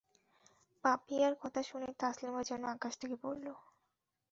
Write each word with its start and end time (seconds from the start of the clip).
পাপিয়ার 0.83 1.33
কথা 1.41 1.61
শুনে 1.63 1.89
তাসলিমা 1.99 2.41
যেন 2.43 2.61
আকাশ 2.75 2.93
থেকে 3.01 3.15
পড়ল। 3.23 3.45